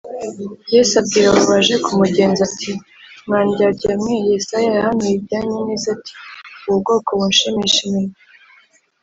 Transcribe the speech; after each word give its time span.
yesu 0.73 0.93
abwira 1.01 1.25
abo 1.29 1.41
baje 1.51 1.75
kumugenza 1.85 2.41
ati, 2.49 2.71
“mwa 3.25 3.39
ndyarya 3.47 3.93
mwe, 4.01 4.15
yesaya 4.27 4.69
yahanuye 4.77 5.13
ibyanyu 5.15 5.57
neza 5.67 5.87
ati, 5.95 6.11
ubu 6.67 6.77
bwoko 6.81 7.09
bunshimisha 7.19 7.79
iminwa, 7.87 8.17